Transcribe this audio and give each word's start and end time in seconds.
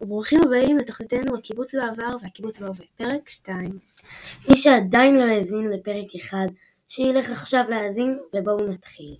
ברוכים 0.00 0.40
הבאים 0.46 0.78
לתוכניתנו 0.78 1.36
הקיבוץ 1.36 1.74
בעבר 1.74 2.16
והקיבוץ 2.22 2.60
בהווה, 2.60 2.84
פרק 2.96 3.28
2. 3.28 3.78
מי 4.48 4.56
שעדיין 4.56 5.14
לא 5.14 5.22
האזין 5.22 5.70
לפרק 5.70 6.16
1, 6.16 6.38
שילך 6.88 7.30
עכשיו 7.30 7.64
להאזין 7.68 8.18
ובואו 8.34 8.66
נתחיל. 8.66 9.16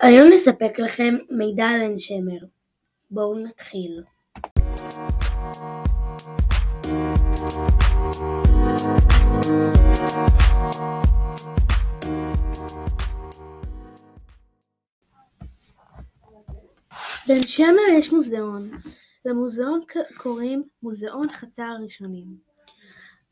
היום 0.00 0.28
נספק 0.32 0.78
לכם 0.78 1.14
מידע 1.30 1.66
על 1.66 1.80
עין 1.80 1.98
שמר. 1.98 2.46
בואו 3.10 3.38
נתחיל. 3.38 4.02
בעין 7.38 7.50
שמר 17.46 17.66
יש 17.98 18.12
מוזיאון. 18.12 18.70
למוזיאון 19.24 19.80
קוראים 20.16 20.62
מוזיאון 20.82 21.32
חצר 21.32 21.62
הראשונים. 21.62 22.24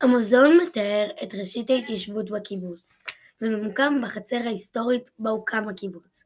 המוזיאון 0.01 0.57
מתאר 0.57 1.07
את 1.23 1.35
ראשית 1.35 1.69
ההתיישבות 1.69 2.29
בקיבוץ, 2.29 2.99
וממוקם 3.41 4.01
בחצר 4.03 4.37
ההיסטורית 4.45 5.09
בה 5.19 5.29
הוקם 5.29 5.69
הקיבוץ, 5.69 6.23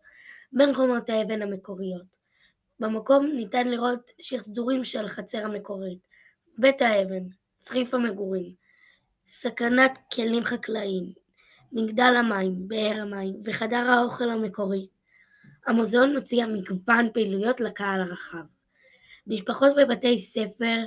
בין 0.53 0.73
חומות 0.73 1.09
האבן 1.09 1.42
המקוריות. 1.42 2.17
במקום 2.80 3.25
ניתן 3.25 3.67
לראות 3.67 4.11
שחזורים 4.22 4.83
של 4.83 5.05
החצר 5.05 5.45
המקורית, 5.45 6.00
בית 6.58 6.81
האבן, 6.81 7.23
צריף 7.62 7.94
המגורים, 7.94 8.54
סכנת 9.26 10.00
כלים 10.14 10.44
חקלאיים, 10.44 11.14
מגדל 11.72 12.16
המים, 12.20 12.67
באר 12.67 13.02
המים 13.02 13.36
וחדר 13.45 13.78
האוכל 13.78 14.30
המקורי. 14.30 14.88
המוזיאון 15.67 16.17
מציע 16.17 16.45
מגוון 16.45 17.09
פעילויות 17.14 17.59
לקהל 17.59 18.02
הרחב. 18.02 18.44
משפחות 19.28 19.72
ובתי 19.78 20.20
ספר 20.20 20.78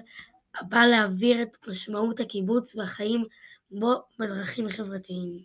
הבא 0.61 0.84
להעביר 0.86 1.42
את 1.42 1.56
משמעות 1.69 2.20
הקיבוץ 2.20 2.77
והחיים 2.77 3.25
בו 3.70 4.02
בדרכים 4.19 4.69
חברתיים, 4.69 5.39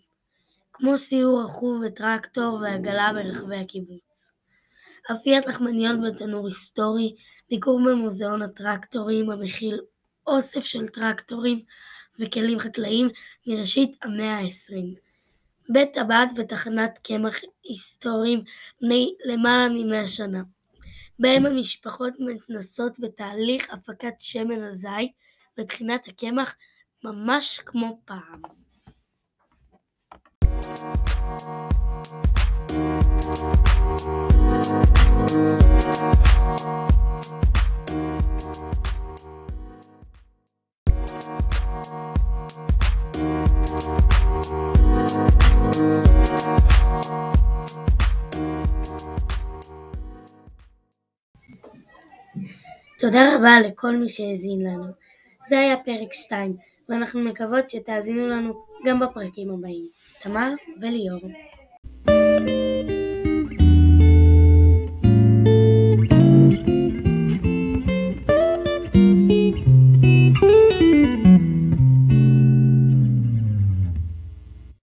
כמו 0.72 0.98
סיור 0.98 1.42
רכוב 1.42 1.82
וטרקטור 1.86 2.58
ועגלה 2.62 3.10
ברחבי 3.14 3.56
הקיבוץ. 3.56 4.32
אפיית 5.12 5.46
לחמניות 5.46 5.96
בתנור 6.06 6.46
היסטורי, 6.46 7.16
ביקור 7.50 7.80
במוזיאון 7.86 8.42
הטרקטורים 8.42 9.30
המכיל 9.30 9.80
אוסף 10.30 10.64
של 10.64 10.88
טרקטורים 10.88 11.60
וכלים 12.18 12.58
חקלאיים 12.58 13.08
מראשית 13.46 13.96
המאה 14.02 14.38
ה-20. 14.38 15.00
בית 15.68 15.92
טבעת 15.92 16.28
ותחנת 16.36 16.98
קמח 17.02 17.40
היסטוריים 17.64 18.42
בני 18.80 19.14
למעלה 19.24 19.68
ממאה 19.68 20.06
שנה, 20.06 20.42
בהם 21.18 21.46
המשפחות 21.46 22.12
מתנסות 22.18 23.00
בתהליך 23.00 23.70
הפקת 23.72 24.14
שמן 24.18 24.64
הזית 24.64 25.12
וטחינת 25.58 26.08
הקמח 26.08 26.56
ממש 27.04 27.60
כמו 27.64 28.00
פעם. 28.04 28.42
תודה 53.00 53.36
רבה 53.36 53.60
לכל 53.60 53.96
מי 53.96 54.08
שהאזין 54.08 54.60
לנו. 54.60 54.84
זה 55.46 55.58
היה 55.58 55.76
פרק 55.76 56.12
2, 56.12 56.56
ואנחנו 56.88 57.20
מקוות 57.20 57.70
שתאזינו 57.70 58.28
לנו 58.28 58.64
גם 58.86 59.00
בפרקים 59.00 59.50
הבאים. 59.50 59.88
תמר 60.22 60.52
וליאור. 60.80 61.20
thank 62.06 62.48
you 62.48 62.89